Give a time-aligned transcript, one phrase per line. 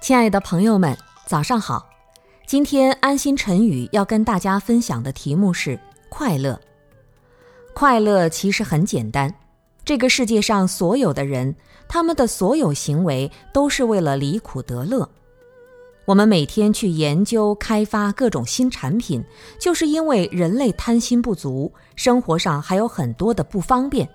[0.00, 0.96] 亲爱的朋友们，
[1.26, 1.86] 早上好！
[2.46, 6.58] 今天安心晨语要跟大家分享的题目是快乐。
[7.74, 9.32] 快乐其实很简单，
[9.84, 11.54] 这个世界上所有的人，
[11.86, 15.06] 他们的所有行为都是为了离苦得乐。
[16.06, 19.22] 我们每天去研究开发各种新产品，
[19.58, 24.08] 就是因为人类贪心不足，生活上还有很多的不方便，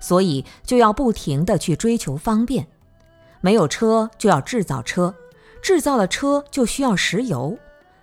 [0.00, 2.66] 所以就要不停的去追求方便。
[3.40, 5.12] 没有车就要制造车，
[5.62, 7.58] 制造了车就需要石油，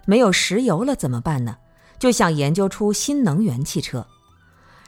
[0.05, 1.57] 没有石油了怎么办呢？
[1.99, 4.05] 就想研究出新能源汽车。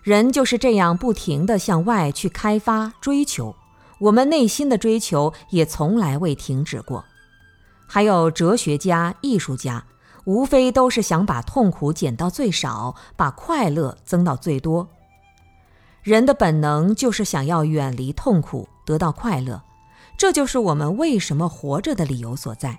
[0.03, 3.55] 人就是这样不停地向外去开发追求，
[3.99, 7.03] 我们内心的追求也从来未停止过。
[7.87, 9.83] 还有哲学家、艺术家，
[10.25, 14.87] 无非都是想把痛苦减到最少，把快乐增到最多。
[16.03, 19.61] 人的本能就是想要远离痛苦，得到快乐。
[20.19, 22.77] 这就是我们为什么活着的理由所在。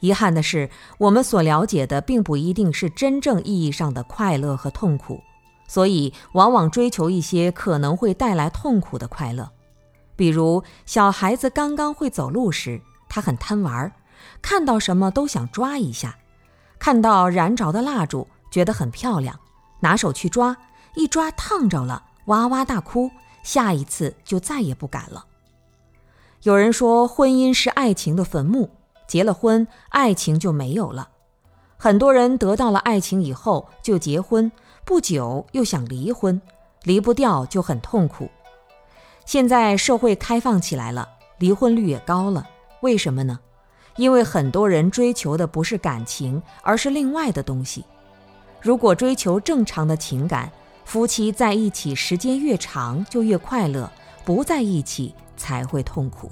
[0.00, 5.20] 遗憾的是，我们所了解的并不一定是真正意义上的快乐和痛苦，
[5.68, 9.50] 所以往往追求一些可能会带来痛苦的快乐。
[10.16, 13.92] 比如，小孩子刚刚会走路时，他很贪玩，
[14.40, 16.12] 看到什么都想抓一下；
[16.78, 19.38] 看到燃着的蜡烛，觉得很漂亮，
[19.80, 20.56] 拿手去抓，
[20.94, 23.10] 一抓烫着了，哇哇大哭，
[23.42, 25.26] 下一次就再也不敢了。
[26.44, 28.68] 有人说，婚姻是爱情的坟墓，
[29.06, 31.08] 结了婚，爱情就没有了。
[31.78, 34.52] 很多人得到了爱情以后就结婚，
[34.84, 36.38] 不久又想离婚，
[36.82, 38.28] 离不掉就很痛苦。
[39.24, 42.46] 现在社会开放起来了，离婚率也高了，
[42.82, 43.40] 为什么呢？
[43.96, 47.86] 因为很多人追求的不是感情，而是另外的东西。
[48.60, 50.52] 如果追求正常的情感，
[50.84, 53.90] 夫妻在一起时间越长就越快乐，
[54.24, 55.14] 不在一起。
[55.36, 56.30] 才会痛苦。